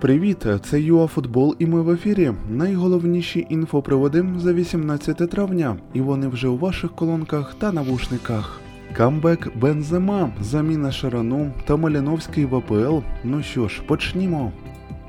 [0.00, 2.32] Привіт, це ЮАФутбол і ми в ефірі.
[2.50, 8.60] Найголовніші інфоприводи за 18 травня, і вони вже у ваших колонках та навушниках.
[8.96, 12.98] Камбек Бензема, заміна Шарану та Маліновський в АПЛ.
[13.24, 14.52] Ну що ж, почнімо.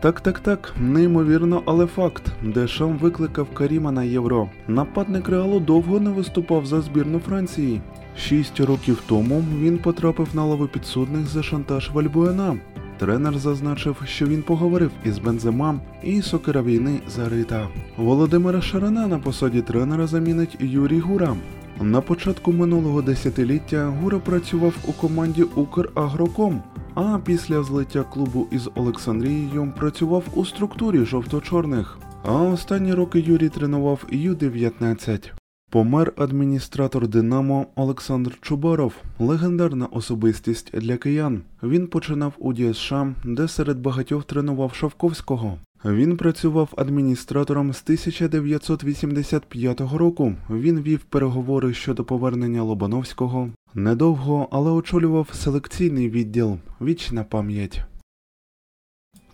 [0.00, 2.32] Так, так, так, неймовірно, але факт.
[2.42, 4.48] Дешам викликав Каріма на євро.
[4.68, 7.80] Нападник Реалу довго не виступав за збірну Франції.
[8.18, 12.56] Шість років тому він потрапив на лаву підсудних за шантаж Вальбуена.
[13.00, 17.68] Тренер зазначив, що він поговорив із Бензема і сокира війни зарита.
[17.96, 21.36] Володимира Шарана на посаді тренера замінить Юрій Гура.
[21.80, 26.62] На початку минулого десятиліття Гура працював у команді Украгроком,
[26.94, 31.98] а після злиття клубу із Олександрією працював у структурі жовто-чорних.
[32.24, 35.39] А останні роки Юрій тренував Ю-19.
[35.70, 41.42] Помер адміністратор Динамо Олександр Чубаров, легендарна особистість для киян.
[41.62, 42.92] Він починав у ДСШ,
[43.24, 45.58] де серед багатьох тренував Шавковського.
[45.84, 50.34] Він працював адміністратором з 1985 року.
[50.50, 53.50] Він вів переговори щодо повернення Лобановського.
[53.74, 56.58] Недовго, але очолював селекційний відділ.
[56.80, 57.82] Вічна пам'ять.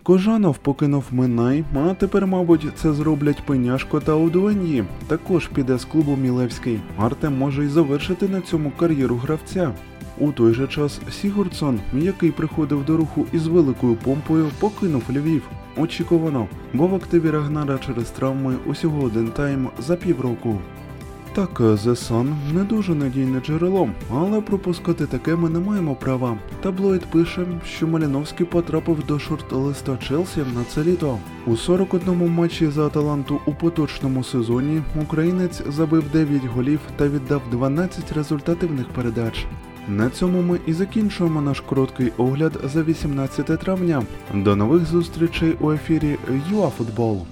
[0.06, 4.84] Кожанов покинув Минай, а тепер, мабуть, це зроблять Пеняшко та Удуен'ї.
[5.06, 6.80] Також піде з клубу Мілевський.
[6.96, 9.72] Артем може й завершити на цьому кар'єру гравця.
[10.18, 15.42] У той же час Сігурдсон, який приходив до руху із великою помпою, покинув Львів.
[15.76, 20.58] Очікувано, бо в активі Рагнара через травми усього один тайм за півроку.
[21.36, 26.38] Так, The Sun не дуже надійне джерело, але пропускати таке ми не маємо права.
[26.62, 31.18] Таблоїд пише, що Маліновський потрапив до шорт-листа Челсі на це літо.
[31.46, 38.12] У 41 матчі за Аталанту у поточному сезоні українець забив 9 голів та віддав 12
[38.12, 39.46] результативних передач.
[39.88, 44.02] На цьому ми і закінчуємо наш короткий огляд за 18 травня.
[44.34, 46.16] До нових зустрічей у ефірі
[46.50, 47.26] ЮАФутбол.